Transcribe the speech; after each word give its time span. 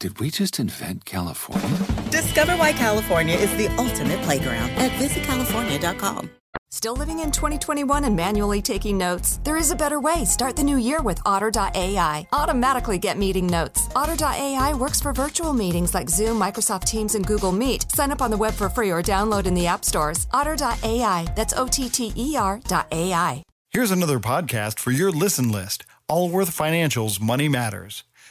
Did 0.00 0.20
we 0.20 0.30
just 0.30 0.60
invent 0.60 1.04
California? 1.04 1.78
Discover 2.10 2.52
why 2.56 2.72
California 2.72 3.34
is 3.34 3.50
the 3.56 3.66
ultimate 3.76 4.20
playground 4.22 4.70
at 4.70 4.92
visitcalifornia.com. 4.92 6.30
Still 6.70 6.94
living 6.94 7.18
in 7.20 7.32
2021 7.32 8.04
and 8.04 8.14
manually 8.14 8.62
taking 8.62 8.96
notes? 8.96 9.40
There 9.42 9.56
is 9.56 9.72
a 9.72 9.76
better 9.76 9.98
way. 9.98 10.24
Start 10.24 10.54
the 10.54 10.62
new 10.62 10.76
year 10.76 11.02
with 11.02 11.18
Otter.ai. 11.26 12.28
Automatically 12.32 12.98
get 12.98 13.18
meeting 13.18 13.46
notes. 13.46 13.88
Otter.ai 13.96 14.74
works 14.74 15.00
for 15.00 15.12
virtual 15.12 15.52
meetings 15.52 15.94
like 15.94 16.08
Zoom, 16.08 16.38
Microsoft 16.38 16.84
Teams, 16.84 17.16
and 17.16 17.26
Google 17.26 17.52
Meet. 17.52 17.90
Sign 17.90 18.12
up 18.12 18.22
on 18.22 18.30
the 18.30 18.36
web 18.36 18.54
for 18.54 18.68
free 18.68 18.90
or 18.90 19.02
download 19.02 19.46
in 19.46 19.54
the 19.54 19.66
app 19.66 19.84
stores. 19.84 20.26
Otter.ai. 20.32 21.26
That's 21.34 21.54
O 21.56 21.66
T 21.66 21.88
T 21.88 22.12
E 22.14 22.36
R.ai. 22.36 23.42
Here's 23.70 23.90
another 23.90 24.20
podcast 24.20 24.78
for 24.78 24.92
your 24.92 25.10
listen 25.10 25.50
list 25.50 25.84
Allworth 26.08 26.50
Financial's 26.50 27.18
Money 27.18 27.48
Matters. 27.48 28.04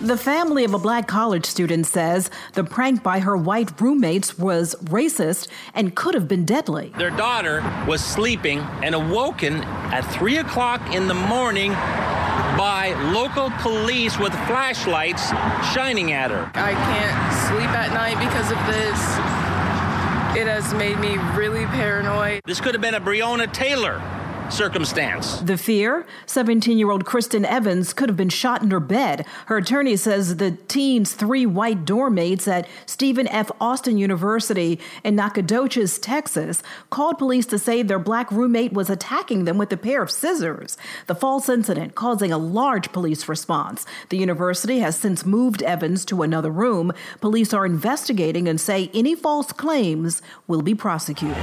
The 0.00 0.18
family 0.18 0.64
of 0.64 0.74
a 0.74 0.78
black 0.78 1.06
college 1.06 1.46
student 1.46 1.86
says 1.86 2.28
the 2.54 2.64
prank 2.64 3.02
by 3.02 3.20
her 3.20 3.36
white 3.36 3.80
roommates 3.80 4.36
was 4.36 4.74
racist 4.84 5.48
and 5.72 5.94
could 5.94 6.14
have 6.14 6.26
been 6.26 6.44
deadly. 6.44 6.92
Their 6.98 7.10
daughter 7.10 7.62
was 7.86 8.04
sleeping 8.04 8.58
and 8.82 8.94
awoken 8.94 9.62
at 9.92 10.00
3 10.02 10.38
o'clock 10.38 10.94
in 10.94 11.06
the 11.06 11.14
morning 11.14 11.70
by 11.72 12.92
local 13.12 13.50
police 13.58 14.18
with 14.18 14.32
flashlights 14.46 15.28
shining 15.72 16.12
at 16.12 16.30
her. 16.30 16.50
I 16.54 16.72
can't 16.72 17.48
sleep 17.48 17.70
at 17.70 17.92
night 17.94 18.18
because 18.18 18.50
of 18.50 18.58
this. 18.66 18.98
It 20.36 20.48
has 20.48 20.74
made 20.74 20.98
me 20.98 21.16
really 21.36 21.66
paranoid. 21.66 22.40
This 22.44 22.60
could 22.60 22.74
have 22.74 22.82
been 22.82 22.94
a 22.94 23.00
Breonna 23.00 23.50
Taylor 23.52 24.02
circumstance. 24.50 25.40
The 25.40 25.56
fear 25.56 26.06
17 26.26 26.78
year 26.78 26.90
old 26.90 27.04
Kristen 27.04 27.44
Evans 27.44 27.92
could 27.92 28.08
have 28.08 28.16
been 28.16 28.28
shot 28.28 28.62
in 28.62 28.70
her 28.70 28.80
bed. 28.80 29.26
Her 29.46 29.56
attorney 29.56 29.96
says 29.96 30.36
the 30.36 30.52
teen's 30.52 31.12
three 31.14 31.46
white 31.46 31.84
dorm 31.84 32.14
mates 32.14 32.46
at 32.46 32.68
Stephen 32.86 33.28
F. 33.28 33.50
Austin 33.60 33.98
University 33.98 34.78
in 35.02 35.16
Nacogdoches, 35.16 35.98
Texas, 35.98 36.62
called 36.90 37.18
police 37.18 37.46
to 37.46 37.58
say 37.58 37.82
their 37.82 37.98
black 37.98 38.30
roommate 38.30 38.72
was 38.72 38.90
attacking 38.90 39.44
them 39.44 39.58
with 39.58 39.72
a 39.72 39.76
pair 39.76 40.02
of 40.02 40.10
scissors. 40.10 40.76
The 41.06 41.14
false 41.14 41.48
incident 41.48 41.94
causing 41.94 42.32
a 42.32 42.38
large 42.38 42.92
police 42.92 43.28
response. 43.28 43.86
The 44.08 44.18
university 44.18 44.78
has 44.80 44.96
since 44.96 45.24
moved 45.24 45.62
Evans 45.62 46.04
to 46.06 46.22
another 46.22 46.50
room. 46.50 46.92
Police 47.20 47.52
are 47.52 47.66
investigating 47.66 48.48
and 48.48 48.60
say 48.60 48.90
any 48.94 49.14
false 49.14 49.52
claims 49.52 50.22
will 50.46 50.62
be 50.62 50.74
prosecuted. 50.74 51.42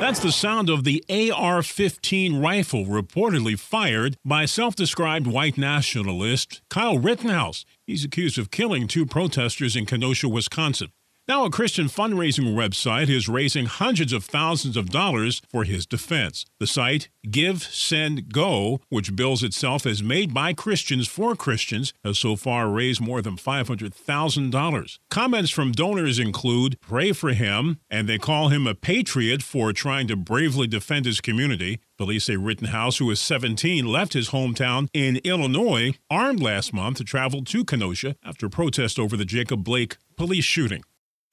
That's 0.00 0.20
the 0.20 0.32
sound 0.32 0.68
of 0.68 0.84
the 0.84 1.02
AR 1.08 1.62
15 1.62 2.40
rifle 2.40 2.84
reportedly 2.84 3.58
fired 3.58 4.16
by 4.24 4.44
self 4.44 4.74
described 4.74 5.26
white 5.26 5.56
nationalist 5.56 6.60
Kyle 6.68 6.98
Rittenhouse. 6.98 7.64
He's 7.86 8.04
accused 8.04 8.36
of 8.36 8.50
killing 8.50 8.86
two 8.86 9.06
protesters 9.06 9.76
in 9.76 9.86
Kenosha, 9.86 10.28
Wisconsin. 10.28 10.88
Now, 11.26 11.46
a 11.46 11.50
Christian 11.50 11.86
fundraising 11.86 12.54
website 12.54 13.08
is 13.08 13.30
raising 13.30 13.64
hundreds 13.64 14.12
of 14.12 14.26
thousands 14.26 14.76
of 14.76 14.90
dollars 14.90 15.40
for 15.48 15.64
his 15.64 15.86
defense. 15.86 16.44
The 16.60 16.66
site, 16.66 17.08
Give, 17.30 17.62
Send, 17.62 18.30
Go, 18.30 18.82
which 18.90 19.16
bills 19.16 19.42
itself 19.42 19.86
as 19.86 20.02
made 20.02 20.34
by 20.34 20.52
Christians 20.52 21.08
for 21.08 21.34
Christians, 21.34 21.94
has 22.04 22.18
so 22.18 22.36
far 22.36 22.68
raised 22.68 23.00
more 23.00 23.22
than 23.22 23.36
$500,000. 23.36 24.98
Comments 25.08 25.50
from 25.50 25.72
donors 25.72 26.18
include 26.18 26.78
pray 26.82 27.12
for 27.12 27.32
him, 27.32 27.78
and 27.88 28.06
they 28.06 28.18
call 28.18 28.48
him 28.50 28.66
a 28.66 28.74
patriot 28.74 29.42
for 29.42 29.72
trying 29.72 30.06
to 30.08 30.16
bravely 30.16 30.66
defend 30.66 31.06
his 31.06 31.22
community. 31.22 31.80
Police 31.96 32.24
say 32.24 32.36
Rittenhouse, 32.36 32.98
who 32.98 33.10
is 33.10 33.18
17, 33.18 33.86
left 33.86 34.12
his 34.12 34.28
hometown 34.28 34.88
in 34.92 35.16
Illinois 35.24 35.94
armed 36.10 36.42
last 36.42 36.74
month 36.74 36.98
to 36.98 37.04
travel 37.04 37.42
to 37.44 37.64
Kenosha 37.64 38.14
after 38.22 38.50
protest 38.50 38.98
over 38.98 39.16
the 39.16 39.24
Jacob 39.24 39.64
Blake 39.64 39.96
police 40.18 40.44
shooting. 40.44 40.84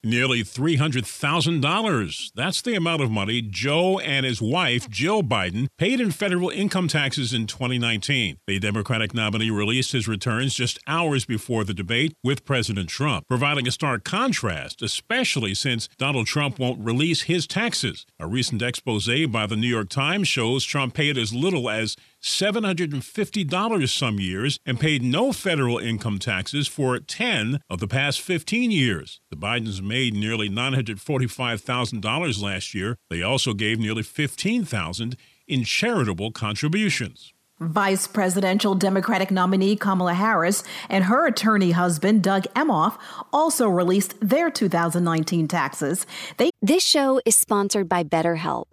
Nearly 0.04 0.42
$300,000. 0.42 2.32
That's 2.34 2.60
the 2.60 2.74
amount 2.74 3.02
of 3.02 3.10
money 3.12 3.40
Joe 3.40 4.00
and 4.00 4.26
his 4.26 4.42
wife, 4.42 4.90
Jill 4.90 5.22
Biden, 5.22 5.68
paid 5.78 6.00
in 6.00 6.10
federal 6.10 6.50
income 6.50 6.88
taxes 6.88 7.32
in 7.32 7.46
2019. 7.46 8.38
The 8.48 8.58
Democratic 8.58 9.14
nominee 9.14 9.50
released 9.50 9.92
his 9.92 10.08
returns 10.08 10.54
just 10.54 10.80
hours 10.88 11.24
before 11.24 11.62
the 11.62 11.72
debate 11.72 12.16
with 12.24 12.44
President 12.44 12.88
Trump, 12.88 13.28
providing 13.28 13.68
a 13.68 13.70
stark 13.70 14.02
contrast, 14.02 14.82
especially 14.82 15.54
since 15.54 15.88
Donald 15.98 16.26
Trump 16.26 16.58
won't 16.58 16.84
release 16.84 17.22
his 17.22 17.46
taxes. 17.46 18.04
A 18.18 18.26
recent 18.26 18.60
expose 18.60 19.08
by 19.28 19.46
the 19.46 19.56
New 19.56 19.68
York 19.68 19.88
Times 19.88 20.26
shows 20.26 20.64
Trump 20.64 20.94
paid 20.94 21.16
as 21.16 21.32
little 21.32 21.70
as 21.70 21.96
$750 22.22 23.88
some 23.88 24.20
years 24.20 24.58
and 24.64 24.78
paid 24.78 25.02
no 25.02 25.32
federal 25.32 25.78
income 25.78 26.18
taxes 26.18 26.68
for 26.68 26.98
10 26.98 27.60
of 27.68 27.80
the 27.80 27.88
past 27.88 28.20
15 28.20 28.70
years. 28.70 29.20
The 29.30 29.36
Bidens 29.36 29.82
made 29.82 30.14
nearly 30.14 30.48
$945,000 30.48 32.42
last 32.42 32.74
year. 32.74 32.96
They 33.10 33.22
also 33.22 33.54
gave 33.54 33.78
nearly 33.78 34.02
$15,000 34.02 35.16
in 35.48 35.64
charitable 35.64 36.30
contributions. 36.32 37.32
Vice 37.60 38.08
presidential 38.08 38.74
Democratic 38.74 39.30
nominee 39.30 39.76
Kamala 39.76 40.14
Harris 40.14 40.64
and 40.88 41.04
her 41.04 41.26
attorney 41.26 41.70
husband 41.70 42.22
Doug 42.22 42.44
Emhoff 42.54 42.98
also 43.32 43.68
released 43.68 44.14
their 44.20 44.50
2019 44.50 45.46
taxes. 45.46 46.06
They 46.38 46.50
This 46.60 46.84
show 46.84 47.20
is 47.24 47.36
sponsored 47.36 47.88
by 47.88 48.02
BetterHelp. 48.02 48.72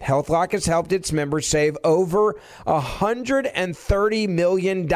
HealthLock 0.00 0.52
has 0.52 0.66
helped 0.66 0.92
its 0.92 1.12
members 1.12 1.46
save 1.46 1.76
over 1.84 2.34
$130 2.66 4.28
million. 4.28 4.86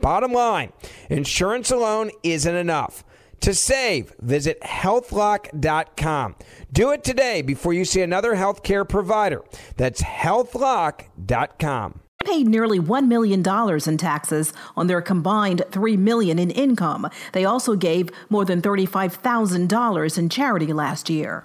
Bottom 0.00 0.32
line, 0.32 0.72
insurance 1.10 1.70
alone 1.70 2.10
isn't 2.22 2.54
enough. 2.54 3.04
To 3.40 3.54
save, 3.54 4.14
visit 4.20 4.60
healthlock.com. 4.60 6.36
Do 6.72 6.92
it 6.92 7.02
today 7.02 7.42
before 7.42 7.72
you 7.72 7.84
see 7.84 8.00
another 8.00 8.36
healthcare 8.36 8.88
provider. 8.88 9.42
That's 9.76 10.00
healthlock.com. 10.00 12.00
Paid 12.24 12.46
nearly 12.46 12.78
$1 12.78 13.08
million 13.08 13.42
in 13.44 13.98
taxes 13.98 14.52
on 14.76 14.86
their 14.86 15.02
combined 15.02 15.64
3 15.72 15.96
million 15.96 16.38
in 16.38 16.52
income. 16.52 17.10
They 17.32 17.44
also 17.44 17.74
gave 17.74 18.10
more 18.30 18.44
than 18.44 18.62
$35,000 18.62 20.18
in 20.18 20.28
charity 20.28 20.72
last 20.72 21.10
year. 21.10 21.42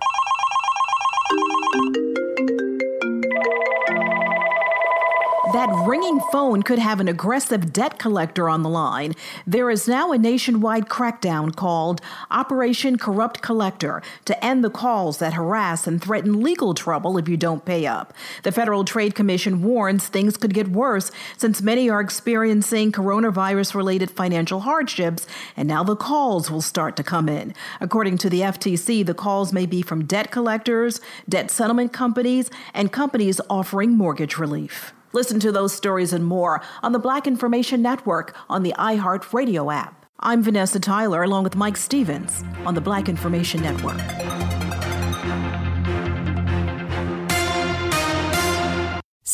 That 5.53 5.85
ringing 5.87 6.19
phone 6.29 6.61
could 6.61 6.77
have 6.77 6.99
an 6.99 7.07
aggressive 7.07 7.71
debt 7.71 7.97
collector 7.97 8.49
on 8.49 8.63
the 8.63 8.69
line. 8.69 9.13
There 9.45 9.69
is 9.69 9.87
now 9.87 10.11
a 10.11 10.17
nationwide 10.17 10.89
crackdown 10.89 11.55
called 11.55 12.01
Operation 12.29 12.97
Corrupt 12.97 13.41
Collector 13.41 14.01
to 14.25 14.43
end 14.43 14.61
the 14.61 14.69
calls 14.69 15.19
that 15.19 15.35
harass 15.35 15.87
and 15.87 16.03
threaten 16.03 16.41
legal 16.41 16.73
trouble 16.73 17.17
if 17.17 17.29
you 17.29 17.37
don't 17.37 17.63
pay 17.63 17.85
up. 17.85 18.13
The 18.43 18.51
Federal 18.51 18.83
Trade 18.83 19.15
Commission 19.15 19.61
warns 19.61 20.09
things 20.09 20.35
could 20.35 20.53
get 20.53 20.67
worse 20.67 21.11
since 21.37 21.61
many 21.61 21.89
are 21.89 22.01
experiencing 22.01 22.91
coronavirus 22.91 23.73
related 23.73 24.11
financial 24.11 24.59
hardships, 24.59 25.25
and 25.55 25.65
now 25.65 25.81
the 25.81 25.95
calls 25.95 26.51
will 26.51 26.61
start 26.61 26.97
to 26.97 27.03
come 27.03 27.29
in. 27.29 27.53
According 27.79 28.17
to 28.17 28.29
the 28.29 28.41
FTC, 28.41 29.05
the 29.05 29.13
calls 29.13 29.53
may 29.53 29.65
be 29.65 29.81
from 29.81 30.03
debt 30.03 30.29
collectors, 30.29 30.99
debt 31.29 31.49
settlement 31.49 31.93
companies, 31.93 32.49
and 32.73 32.91
companies 32.91 33.39
offering 33.49 33.91
mortgage 33.91 34.37
relief. 34.37 34.93
Listen 35.13 35.39
to 35.39 35.51
those 35.51 35.73
stories 35.73 36.13
and 36.13 36.25
more 36.25 36.61
on 36.83 36.91
the 36.91 36.99
Black 36.99 37.27
Information 37.27 37.81
Network 37.81 38.35
on 38.49 38.63
the 38.63 38.73
iHeartRadio 38.77 39.73
app. 39.73 40.05
I'm 40.19 40.43
Vanessa 40.43 40.79
Tyler 40.79 41.23
along 41.23 41.43
with 41.43 41.55
Mike 41.55 41.77
Stevens 41.77 42.43
on 42.65 42.73
the 42.73 42.81
Black 42.81 43.07
Information 43.07 43.61
Network. 43.61 43.97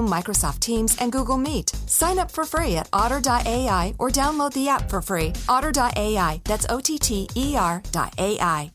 Zoom, 0.00 0.10
Microsoft 0.10 0.60
Teams, 0.60 0.96
and 0.98 1.12
Google 1.12 1.38
Meet. 1.38 1.70
Sign 1.86 2.18
up 2.18 2.30
for 2.30 2.44
free 2.44 2.76
at 2.76 2.88
otter.ai 2.92 3.94
or 3.98 4.08
download 4.08 4.52
the 4.52 4.68
app 4.68 4.88
for 4.88 5.00
free. 5.02 5.32
Otter.ai, 5.48 6.40
that's 6.44 6.66
O 6.68 6.80
T 6.80 6.98
T 6.98 7.28
E 7.34 7.56
R.ai. 7.56 8.72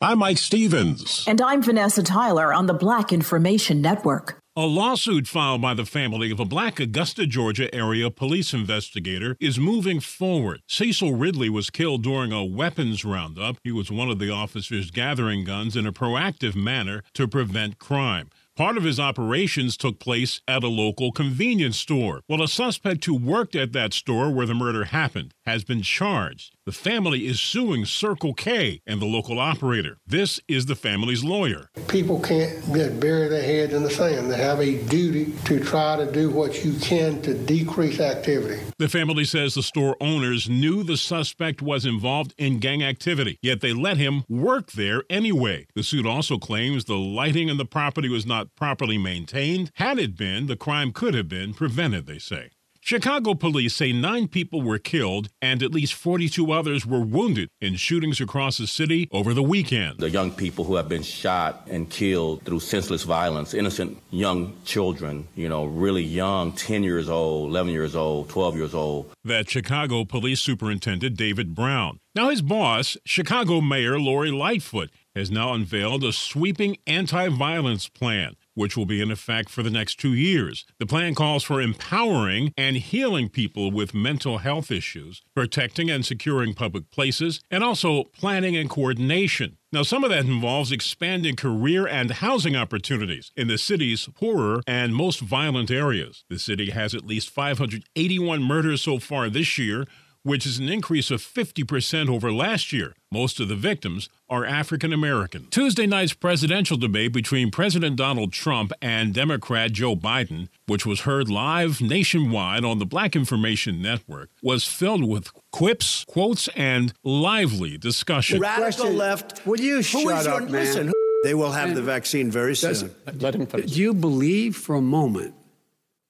I'm 0.00 0.18
Mike 0.18 0.38
Stevens. 0.38 1.24
And 1.28 1.40
I'm 1.40 1.62
Vanessa 1.62 2.02
Tyler 2.02 2.52
on 2.52 2.66
the 2.66 2.74
Black 2.74 3.12
Information 3.12 3.80
Network. 3.80 4.42
A 4.54 4.66
lawsuit 4.66 5.28
filed 5.28 5.62
by 5.62 5.74
the 5.74 5.86
family 5.86 6.30
of 6.30 6.38
a 6.38 6.44
black 6.44 6.78
Augusta, 6.78 7.26
Georgia 7.26 7.74
area 7.74 8.10
police 8.10 8.52
investigator 8.52 9.34
is 9.40 9.58
moving 9.58 9.98
forward. 10.00 10.60
Cecil 10.68 11.14
Ridley 11.14 11.48
was 11.48 11.70
killed 11.70 12.02
during 12.02 12.32
a 12.32 12.44
weapons 12.44 13.02
roundup. 13.02 13.56
He 13.64 13.72
was 13.72 13.90
one 13.90 14.10
of 14.10 14.18
the 14.18 14.30
officers 14.30 14.90
gathering 14.90 15.44
guns 15.44 15.74
in 15.74 15.86
a 15.86 15.92
proactive 15.92 16.54
manner 16.54 17.02
to 17.14 17.26
prevent 17.26 17.78
crime. 17.78 18.28
Part 18.62 18.76
of 18.76 18.84
his 18.84 19.00
operations 19.00 19.76
took 19.76 19.98
place 19.98 20.40
at 20.46 20.62
a 20.62 20.68
local 20.68 21.10
convenience 21.10 21.76
store. 21.76 22.20
Well, 22.28 22.40
a 22.40 22.46
suspect 22.46 23.04
who 23.06 23.16
worked 23.16 23.56
at 23.56 23.72
that 23.72 23.92
store 23.92 24.30
where 24.30 24.46
the 24.46 24.54
murder 24.54 24.84
happened 24.84 25.34
has 25.44 25.64
been 25.64 25.82
charged. 25.82 26.54
The 26.64 26.70
family 26.70 27.26
is 27.26 27.40
suing 27.40 27.84
Circle 27.84 28.34
K 28.34 28.82
and 28.86 29.02
the 29.02 29.06
local 29.06 29.40
operator. 29.40 29.98
This 30.06 30.38
is 30.46 30.66
the 30.66 30.76
family's 30.76 31.24
lawyer. 31.24 31.68
People 31.88 32.20
can't 32.20 32.64
just 32.72 33.00
bury 33.00 33.28
their 33.28 33.42
heads 33.42 33.74
in 33.74 33.82
the 33.82 33.90
sand. 33.90 34.30
They 34.30 34.36
have 34.36 34.60
a 34.60 34.80
duty 34.84 35.32
to 35.46 35.58
try 35.58 35.96
to 35.96 36.08
do 36.12 36.30
what 36.30 36.64
you 36.64 36.74
can 36.74 37.20
to 37.22 37.34
decrease 37.34 37.98
activity. 37.98 38.62
The 38.78 38.88
family 38.88 39.24
says 39.24 39.54
the 39.54 39.62
store 39.64 39.96
owners 40.00 40.48
knew 40.48 40.84
the 40.84 40.96
suspect 40.96 41.62
was 41.62 41.84
involved 41.84 42.32
in 42.38 42.60
gang 42.60 42.84
activity, 42.84 43.40
yet 43.42 43.60
they 43.60 43.72
let 43.72 43.96
him 43.96 44.22
work 44.28 44.70
there 44.70 45.02
anyway. 45.10 45.66
The 45.74 45.82
suit 45.82 46.06
also 46.06 46.38
claims 46.38 46.84
the 46.84 46.94
lighting 46.94 47.48
in 47.48 47.56
the 47.56 47.64
property 47.64 48.08
was 48.08 48.24
not 48.24 48.54
properly 48.54 48.98
maintained. 48.98 49.72
Had 49.74 49.98
it 49.98 50.16
been, 50.16 50.46
the 50.46 50.54
crime 50.54 50.92
could 50.92 51.14
have 51.14 51.28
been 51.28 51.54
prevented, 51.54 52.06
they 52.06 52.20
say. 52.20 52.50
Chicago 52.84 53.32
police 53.32 53.76
say 53.76 53.92
nine 53.92 54.26
people 54.26 54.60
were 54.60 54.76
killed 54.76 55.28
and 55.40 55.62
at 55.62 55.70
least 55.70 55.94
42 55.94 56.50
others 56.50 56.84
were 56.84 57.00
wounded 57.00 57.48
in 57.60 57.76
shootings 57.76 58.20
across 58.20 58.58
the 58.58 58.66
city 58.66 59.08
over 59.12 59.32
the 59.32 59.42
weekend. 59.42 60.00
The 60.00 60.10
young 60.10 60.32
people 60.32 60.64
who 60.64 60.74
have 60.74 60.88
been 60.88 61.04
shot 61.04 61.68
and 61.70 61.88
killed 61.88 62.42
through 62.42 62.58
senseless 62.58 63.04
violence, 63.04 63.54
innocent 63.54 63.98
young 64.10 64.56
children, 64.64 65.28
you 65.36 65.48
know, 65.48 65.64
really 65.64 66.02
young, 66.02 66.54
10 66.54 66.82
years 66.82 67.08
old, 67.08 67.50
11 67.50 67.72
years 67.72 67.94
old, 67.94 68.28
12 68.30 68.56
years 68.56 68.74
old. 68.74 69.12
That 69.22 69.48
Chicago 69.48 70.04
Police 70.04 70.40
Superintendent 70.40 71.16
David 71.16 71.54
Brown. 71.54 72.00
Now, 72.16 72.30
his 72.30 72.42
boss, 72.42 72.96
Chicago 73.06 73.60
Mayor 73.60 74.00
Lori 74.00 74.32
Lightfoot, 74.32 74.90
has 75.14 75.30
now 75.30 75.52
unveiled 75.52 76.02
a 76.02 76.12
sweeping 76.12 76.78
anti 76.88 77.28
violence 77.28 77.88
plan 77.88 78.34
which 78.54 78.76
will 78.76 78.86
be 78.86 79.00
in 79.00 79.10
effect 79.10 79.48
for 79.48 79.62
the 79.62 79.70
next 79.70 79.98
two 79.98 80.14
years. 80.14 80.64
The 80.78 80.86
plan 80.86 81.14
calls 81.14 81.42
for 81.42 81.60
empowering 81.60 82.52
and 82.56 82.76
healing 82.76 83.28
people 83.28 83.70
with 83.70 83.94
mental 83.94 84.38
health 84.38 84.70
issues, 84.70 85.22
protecting 85.34 85.90
and 85.90 86.04
securing 86.04 86.54
public 86.54 86.90
places, 86.90 87.40
and 87.50 87.64
also 87.64 88.04
planning 88.04 88.56
and 88.56 88.68
coordination. 88.68 89.58
Now, 89.72 89.82
some 89.82 90.04
of 90.04 90.10
that 90.10 90.26
involves 90.26 90.70
expanding 90.70 91.34
career 91.34 91.86
and 91.86 92.10
housing 92.10 92.54
opportunities 92.54 93.32
in 93.36 93.48
the 93.48 93.56
city's 93.56 94.06
poorer 94.14 94.60
and 94.66 94.94
most 94.94 95.20
violent 95.20 95.70
areas. 95.70 96.24
The 96.28 96.38
city 96.38 96.70
has 96.70 96.94
at 96.94 97.06
least 97.06 97.30
581 97.30 98.42
murders 98.42 98.82
so 98.82 98.98
far 98.98 99.30
this 99.30 99.56
year, 99.56 99.86
which 100.22 100.46
is 100.46 100.58
an 100.58 100.68
increase 100.68 101.10
of 101.10 101.20
50% 101.20 102.08
over 102.08 102.32
last 102.32 102.72
year. 102.72 102.94
Most 103.10 103.40
of 103.40 103.48
the 103.48 103.56
victims 103.56 104.08
are 104.28 104.44
African 104.44 104.92
American. 104.92 105.48
Tuesday 105.50 105.86
night's 105.86 106.14
presidential 106.14 106.76
debate 106.76 107.12
between 107.12 107.50
President 107.50 107.96
Donald 107.96 108.32
Trump 108.32 108.72
and 108.80 109.12
Democrat 109.12 109.72
Joe 109.72 109.96
Biden, 109.96 110.48
which 110.66 110.86
was 110.86 111.00
heard 111.00 111.28
live 111.28 111.80
nationwide 111.80 112.64
on 112.64 112.78
the 112.78 112.86
Black 112.86 113.16
Information 113.16 113.82
Network, 113.82 114.30
was 114.42 114.64
filled 114.64 115.08
with 115.08 115.30
quips, 115.50 116.04
quotes, 116.06 116.48
and 116.48 116.92
lively 117.04 117.76
discussion. 117.76 118.38
The 118.38 118.42
radical 118.42 118.90
left. 118.90 119.44
Will 119.46 119.60
you 119.60 119.82
shut 119.82 120.26
up, 120.26 120.40
your, 120.40 120.40
man? 120.42 120.50
Listen, 120.50 120.92
they 121.24 121.34
will 121.34 121.52
have 121.52 121.74
the 121.74 121.82
vaccine 121.82 122.30
very 122.30 122.56
soon. 122.56 122.94
Let 123.18 123.34
him 123.34 123.46
finish. 123.46 123.72
Do 123.72 123.80
you 123.80 123.92
believe 123.92 124.56
for 124.56 124.76
a 124.76 124.80
moment 124.80 125.34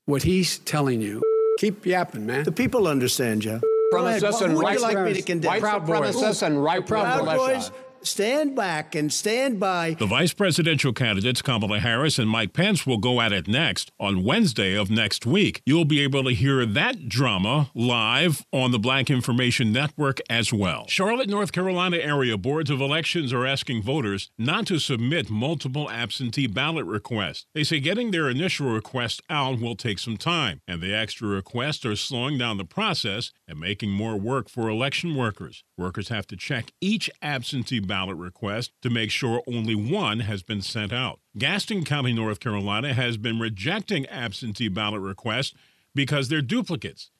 what 0.05 0.23
he's 0.23 0.59
telling 0.59 1.01
you? 1.01 1.23
Keep 1.59 1.85
yapping, 1.85 2.27
man. 2.27 2.45
The 2.45 2.53
people 2.53 2.87
understand, 2.87 3.43
Jeff 3.43 3.63
supremacists 3.93 4.43
and 4.43 5.05
me 5.05 5.15
to 5.15 5.23
condemn? 5.23 5.61
white 5.61 5.63
supremacists 5.63 6.43
and 6.47 6.63
right 6.63 6.87
Proud 6.87 7.25
Boys 7.37 7.71
stand 8.07 8.57
back 8.57 8.95
and 8.95 9.13
stand 9.13 9.61
by. 9.61 9.97
The 9.99 10.07
vice 10.07 10.33
presidential 10.33 10.93
candidates, 10.93 11.43
Kamala 11.43 11.79
Harris 11.79 12.19
and 12.19 12.29
Mike 12.29 12.53
Pence, 12.53 12.87
will 12.87 12.99
go 12.99 13.21
at 13.21 13.33
it 13.33 13.49
next 13.49 13.91
on 13.99 14.25
Wednesday 14.25 14.75
of 14.75 14.91
next 14.91 15.25
week. 15.25 15.63
You'll 15.65 15.85
be 15.85 16.03
able 16.03 16.25
to 16.25 16.31
hear 16.31 16.67
that 16.67 17.09
drama 17.09 17.71
live 17.75 18.45
on 18.53 18.73
the 18.73 18.79
Black 18.79 19.11
Information 19.11 19.73
Network 19.73 20.21
as 20.29 20.53
well. 20.53 20.87
Charlotte, 20.89 21.29
North 21.29 21.53
Carolina 21.53 21.97
area 21.99 22.37
boards 22.37 22.71
of 22.71 22.81
elections 22.81 23.33
are 23.33 23.47
asking 23.47 23.83
voters 23.83 24.31
not 24.37 24.67
to 24.67 24.79
submit 24.79 25.31
multiple 25.31 25.91
absentee 25.91 26.47
ballot 26.47 26.87
requests. 26.87 27.47
They 27.55 27.65
say 27.65 27.81
getting 27.81 28.11
their 28.11 28.29
initial 28.29 28.73
request 28.73 29.23
out 29.31 29.61
will 29.61 29.77
take 29.77 29.99
some 29.99 30.17
time, 30.17 30.61
and 30.67 30.81
the 30.81 30.95
extra 30.95 31.29
requests 31.29 31.85
are 31.85 31.97
slowing 31.97 32.39
down 32.39 32.59
the 32.59 32.65
process 32.65 33.31
and 33.47 33.61
making 33.61 33.91
more 33.91 34.17
work 34.17 34.49
for 34.49 34.69
election 34.69 35.15
workers. 35.15 35.65
Workers 35.79 36.09
have 36.09 36.27
to 36.29 36.37
check 36.37 36.73
each 36.81 37.11
absentee 37.23 37.81
ballot 37.81 37.92
request 38.17 38.73
to 38.83 38.91
make 38.91 39.11
sure 39.11 39.43
only 39.47 39.75
one 39.75 40.21
has 40.21 40.43
been 40.43 40.63
sent 40.63 40.93
out. 40.93 41.21
Gaston 41.37 41.85
County, 41.85 42.13
North 42.13 42.41
Carolina 42.41 42.95
has 42.95 43.17
been 43.17 43.39
rejecting 43.39 44.07
absentee 44.07 44.69
ballot 44.69 45.01
requests 45.01 45.55
because 45.95 46.29
they're 46.29 46.43
duplicates. 46.43 47.11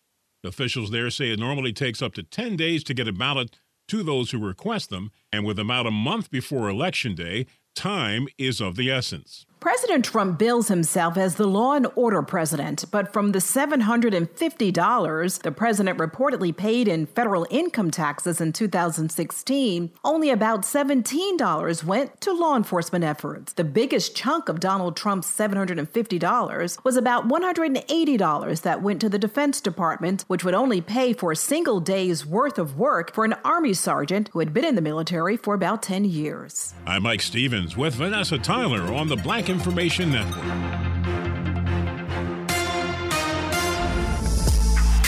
Officials 0.45 0.91
there 0.91 1.11
say 1.11 1.31
it 1.31 1.39
normally 1.39 1.73
takes 1.73 2.03
up 2.03 2.15
to 2.15 2.23
10 2.23 2.57
days 2.57 2.83
to 2.85 2.95
get 2.95 3.07
a 3.07 3.13
ballot 3.13 3.57
to 3.89 4.03
those 4.03 4.31
who 4.31 4.39
request 4.39 4.91
them, 4.91 5.11
and 5.33 5.45
with 5.45 5.59
about 5.59 5.87
a 5.87 5.91
month 5.91 6.31
before 6.31 6.69
Election 6.69 7.15
Day, 7.15 7.47
time 7.75 8.27
is 8.39 8.61
of 8.61 8.77
the 8.77 8.91
essence. 8.91 9.47
President 9.63 10.05
Trump 10.05 10.41
bills 10.41 10.67
himself 10.67 11.17
as 11.17 11.37
the 11.37 11.47
law 11.47 11.75
and 11.75 11.87
order 11.95 12.21
president, 12.21 12.85
but 12.91 13.13
from 13.13 13.31
the 13.31 13.39
$750 13.39 15.43
the 15.43 15.53
president 15.53 15.99
reportedly 16.01 16.57
paid 16.57 16.89
in 16.89 17.07
federal 17.07 17.47
income 17.49 17.93
taxes 17.93 18.41
in 18.41 18.53
2016, 18.53 19.93
only 20.03 20.31
about 20.31 20.63
$17 20.63 21.85
went 21.85 22.21
to 22.21 22.33
law 22.33 22.57
enforcement 22.57 23.05
efforts. 23.05 23.53
The 23.53 23.63
biggest 23.63 24.17
chunk 24.17 24.49
of 24.49 24.59
Donald 24.59 24.97
Trump's 24.97 25.31
$750 25.31 26.85
was 26.85 26.97
about 26.97 27.29
$180 27.29 28.63
that 28.63 28.83
went 28.83 29.01
to 29.01 29.09
the 29.09 29.17
Defense 29.17 29.61
Department, 29.61 30.25
which 30.27 30.45
would 30.45 30.55
only 30.55 30.81
pay 30.81 31.13
for 31.13 31.31
a 31.31 31.37
single 31.37 31.79
day's 31.79 32.27
worth 32.27 32.59
of 32.59 32.77
work 32.77 33.15
for 33.15 33.25
an 33.25 33.35
Army 33.45 33.75
sergeant 33.75 34.29
who 34.33 34.41
had 34.41 34.53
been 34.53 34.65
in 34.65 34.75
the 34.75 34.83
military 34.83 35.37
for 35.37 35.55
about 35.55 35.85
10 35.85 36.05
years. 36.05 36.75
I'm 36.85 37.05
Mike 37.05 37.23
Stevens 37.23 37.77
with 37.77 37.95
Vanessa 37.95 38.39
Tyler 38.39 38.93
on 38.93 39.07
the 39.07 39.15
Black 39.15 39.52
Information 39.53 40.13
Network. 40.13 40.45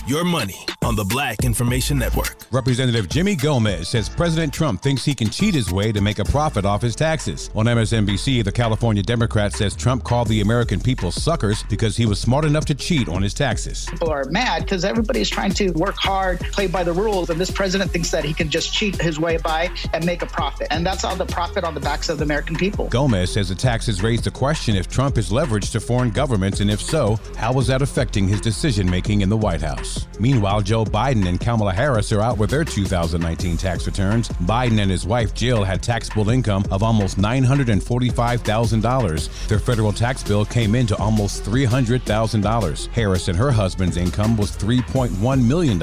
Your 0.06 0.24
money 0.24 0.66
on 0.84 0.94
the 0.94 1.04
Black 1.04 1.44
Information 1.44 1.98
Network. 1.98 2.36
Representative 2.52 3.08
Jimmy 3.08 3.34
Gomez 3.34 3.88
says 3.88 4.08
President 4.08 4.52
Trump 4.52 4.82
thinks 4.82 5.02
he 5.02 5.14
can 5.14 5.30
cheat 5.30 5.54
his 5.54 5.72
way 5.72 5.90
to 5.92 6.00
make 6.02 6.18
a 6.18 6.24
profit 6.24 6.66
off 6.66 6.82
his 6.82 6.94
taxes. 6.94 7.50
On 7.54 7.64
MSNBC, 7.64 8.44
the 8.44 8.52
California 8.52 9.02
Democrat 9.02 9.54
says 9.54 9.74
Trump 9.74 10.04
called 10.04 10.28
the 10.28 10.42
American 10.42 10.78
people 10.78 11.10
suckers 11.10 11.62
because 11.64 11.96
he 11.96 12.04
was 12.04 12.20
smart 12.20 12.44
enough 12.44 12.66
to 12.66 12.74
cheat 12.74 13.08
on 13.08 13.22
his 13.22 13.32
taxes. 13.32 13.86
People 13.86 14.10
are 14.10 14.26
mad 14.26 14.62
because 14.62 14.84
everybody's 14.84 15.30
trying 15.30 15.52
to 15.54 15.70
work 15.70 15.96
hard, 15.96 16.38
play 16.52 16.66
by 16.66 16.84
the 16.84 16.92
rules, 16.92 17.30
and 17.30 17.40
this 17.40 17.50
president 17.50 17.90
thinks 17.90 18.10
that 18.10 18.24
he 18.24 18.34
can 18.34 18.50
just 18.50 18.72
cheat 18.74 19.00
his 19.00 19.18
way 19.18 19.38
by 19.38 19.70
and 19.94 20.04
make 20.04 20.20
a 20.20 20.26
profit. 20.26 20.68
And 20.70 20.84
that's 20.84 21.02
all 21.02 21.16
the 21.16 21.26
profit 21.26 21.64
on 21.64 21.74
the 21.74 21.80
backs 21.80 22.10
of 22.10 22.18
the 22.18 22.24
American 22.24 22.56
people. 22.56 22.88
Gomez 22.88 23.32
says 23.32 23.48
the 23.48 23.54
taxes 23.54 24.02
raise 24.02 24.20
the 24.20 24.30
question 24.30 24.76
if 24.76 24.88
Trump 24.88 25.16
is 25.16 25.30
leveraged 25.30 25.72
to 25.72 25.80
foreign 25.80 26.10
governments, 26.10 26.60
and 26.60 26.70
if 26.70 26.82
so, 26.82 27.18
how 27.38 27.58
is 27.58 27.68
that 27.68 27.80
affecting 27.80 28.28
his 28.28 28.40
decision 28.40 28.88
making 28.88 29.22
in 29.22 29.30
the 29.30 29.36
White 29.36 29.62
House? 29.62 30.06
Meanwhile, 30.20 30.60
Joe 30.60 30.73
Biden 30.82 31.28
and 31.28 31.38
Kamala 31.38 31.74
Harris 31.74 32.10
are 32.10 32.22
out 32.22 32.38
with 32.38 32.48
their 32.48 32.64
2019 32.64 33.58
tax 33.58 33.84
returns. 33.84 34.30
Biden 34.30 34.80
and 34.80 34.90
his 34.90 35.04
wife 35.04 35.34
Jill 35.34 35.62
had 35.62 35.82
taxable 35.82 36.30
income 36.30 36.64
of 36.70 36.82
almost 36.82 37.18
$945,000. 37.18 39.48
Their 39.48 39.58
federal 39.58 39.92
tax 39.92 40.22
bill 40.22 40.46
came 40.46 40.74
in 40.74 40.86
to 40.86 40.96
almost 40.96 41.44
$300,000. 41.44 42.88
Harris 42.88 43.28
and 43.28 43.36
her 43.36 43.52
husband's 43.52 43.98
income 43.98 44.38
was 44.38 44.56
$3.1 44.56 45.46
million. 45.46 45.78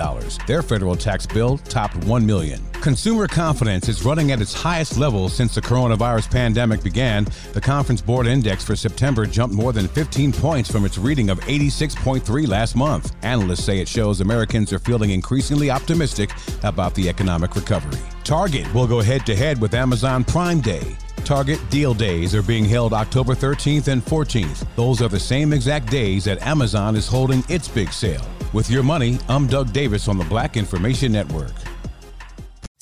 Their 0.47 0.63
federal 0.63 0.95
tax 0.95 1.27
bill 1.27 1.59
topped 1.59 1.99
$1 1.99 2.25
million. 2.25 2.70
Consumer 2.81 3.27
confidence 3.27 3.87
is 3.87 4.03
running 4.03 4.31
at 4.31 4.41
its 4.41 4.55
highest 4.55 4.97
level 4.97 5.29
since 5.29 5.53
the 5.53 5.61
coronavirus 5.61 6.31
pandemic 6.31 6.81
began. 6.81 7.27
The 7.53 7.61
Conference 7.61 8.01
Board 8.01 8.25
Index 8.25 8.63
for 8.63 8.75
September 8.75 9.27
jumped 9.27 9.55
more 9.55 9.71
than 9.71 9.87
15 9.87 10.33
points 10.33 10.71
from 10.71 10.83
its 10.83 10.97
reading 10.97 11.29
of 11.29 11.39
86.3 11.41 12.47
last 12.47 12.75
month. 12.75 13.15
Analysts 13.21 13.65
say 13.65 13.81
it 13.81 13.87
shows 13.87 14.19
Americans 14.19 14.73
are 14.73 14.79
feeling 14.79 15.11
increasingly 15.11 15.69
optimistic 15.69 16.31
about 16.63 16.95
the 16.95 17.07
economic 17.07 17.55
recovery. 17.55 18.01
Target 18.23 18.73
will 18.73 18.87
go 18.87 18.99
head 18.99 19.27
to 19.27 19.35
head 19.35 19.61
with 19.61 19.75
Amazon 19.75 20.23
Prime 20.23 20.59
Day. 20.59 20.97
Target 21.23 21.59
Deal 21.69 21.93
Days 21.93 22.33
are 22.33 22.41
being 22.41 22.65
held 22.65 22.93
October 22.93 23.35
13th 23.35 23.89
and 23.89 24.03
14th. 24.03 24.65
Those 24.75 25.03
are 25.03 25.07
the 25.07 25.19
same 25.19 25.53
exact 25.53 25.91
days 25.91 26.23
that 26.23 26.41
Amazon 26.41 26.95
is 26.95 27.07
holding 27.07 27.43
its 27.47 27.67
big 27.67 27.93
sale. 27.93 28.25
With 28.53 28.71
your 28.71 28.81
money, 28.81 29.19
I'm 29.29 29.45
Doug 29.45 29.71
Davis 29.71 30.07
on 30.07 30.17
the 30.17 30.25
Black 30.25 30.57
Information 30.57 31.11
Network. 31.11 31.51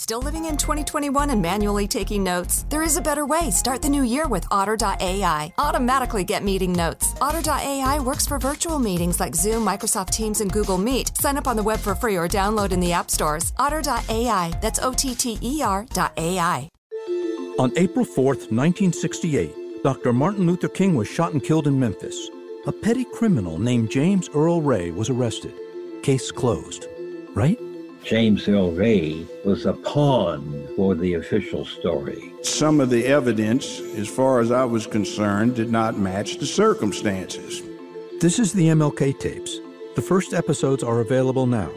Still 0.00 0.22
living 0.22 0.46
in 0.46 0.56
2021 0.56 1.28
and 1.28 1.42
manually 1.42 1.86
taking 1.86 2.24
notes? 2.24 2.64
There 2.70 2.80
is 2.80 2.96
a 2.96 3.02
better 3.02 3.26
way. 3.26 3.50
Start 3.50 3.82
the 3.82 3.88
new 3.90 4.02
year 4.02 4.26
with 4.26 4.46
Otter.ai. 4.50 5.52
Automatically 5.58 6.24
get 6.24 6.42
meeting 6.42 6.72
notes. 6.72 7.14
Otter.ai 7.20 8.00
works 8.00 8.26
for 8.26 8.38
virtual 8.38 8.78
meetings 8.78 9.20
like 9.20 9.34
Zoom, 9.34 9.62
Microsoft 9.62 10.08
Teams, 10.08 10.40
and 10.40 10.50
Google 10.50 10.78
Meet. 10.78 11.18
Sign 11.18 11.36
up 11.36 11.46
on 11.46 11.54
the 11.54 11.62
web 11.62 11.80
for 11.80 11.94
free 11.94 12.16
or 12.16 12.28
download 12.28 12.72
in 12.72 12.80
the 12.80 12.92
app 12.94 13.10
stores. 13.10 13.52
Otter.ai. 13.58 14.58
That's 14.62 14.78
O 14.78 14.94
T 14.94 15.14
T 15.14 15.38
E 15.42 15.60
R.ai. 15.62 16.70
On 17.58 17.70
April 17.76 18.06
4th, 18.06 18.48
1968, 18.50 19.82
Dr. 19.82 20.14
Martin 20.14 20.46
Luther 20.46 20.68
King 20.68 20.94
was 20.94 21.08
shot 21.08 21.34
and 21.34 21.44
killed 21.44 21.66
in 21.66 21.78
Memphis. 21.78 22.30
A 22.66 22.72
petty 22.72 23.04
criminal 23.04 23.58
named 23.58 23.90
James 23.90 24.30
Earl 24.34 24.62
Ray 24.62 24.92
was 24.92 25.10
arrested. 25.10 25.52
Case 26.02 26.32
closed. 26.32 26.86
Right? 27.34 27.60
James 28.04 28.48
Earl 28.48 28.72
Ray 28.72 29.26
was 29.44 29.66
a 29.66 29.72
pawn 29.72 30.66
for 30.74 30.94
the 30.94 31.14
official 31.14 31.64
story. 31.64 32.32
Some 32.42 32.80
of 32.80 32.90
the 32.90 33.06
evidence, 33.06 33.80
as 33.96 34.08
far 34.08 34.40
as 34.40 34.50
I 34.50 34.64
was 34.64 34.86
concerned, 34.86 35.54
did 35.54 35.70
not 35.70 35.98
match 35.98 36.38
the 36.38 36.46
circumstances. 36.46 37.62
This 38.20 38.38
is 38.38 38.52
the 38.52 38.68
MLK 38.68 39.18
tapes. 39.18 39.58
The 39.96 40.02
first 40.02 40.32
episodes 40.32 40.82
are 40.82 41.00
available 41.00 41.46
now. 41.46 41.70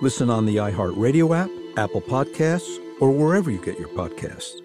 Listen 0.00 0.30
on 0.30 0.46
the 0.46 0.56
iHeartRadio 0.56 1.36
app, 1.36 1.50
Apple 1.78 2.00
Podcasts, 2.00 2.78
or 3.00 3.10
wherever 3.10 3.50
you 3.50 3.62
get 3.62 3.78
your 3.78 3.88
podcasts. 3.88 4.60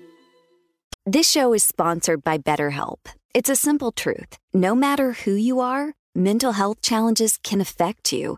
This 1.06 1.30
show 1.30 1.54
is 1.54 1.64
sponsored 1.64 2.24
by 2.24 2.38
BetterHelp. 2.38 3.00
It's 3.34 3.50
a 3.50 3.56
simple 3.56 3.92
truth. 3.92 4.38
No 4.54 4.76
matter 4.76 5.14
who 5.14 5.34
you 5.34 5.60
are, 5.60 5.94
mental 6.16 6.54
health 6.54 6.82
challenges 6.82 7.38
can 7.38 7.60
affect 7.60 8.14
you 8.14 8.38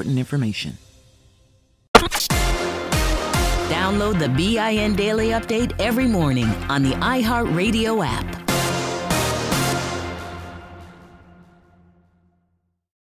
important 0.01 0.17
information. 0.17 0.77
Download 3.69 4.17
the 4.19 4.29
BIN 4.29 4.95
Daily 4.95 5.29
Update 5.29 5.79
every 5.79 6.07
morning 6.07 6.47
on 6.69 6.81
the 6.81 6.91
iHeartRadio 6.93 8.03
app. 8.05 8.40